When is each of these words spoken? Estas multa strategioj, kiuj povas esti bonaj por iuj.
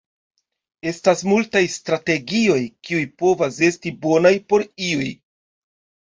Estas 0.91 1.19
multa 1.31 1.59
strategioj, 1.73 2.57
kiuj 2.87 3.01
povas 3.23 3.59
esti 3.67 3.93
bonaj 4.07 4.33
por 4.55 4.65
iuj. 4.87 5.11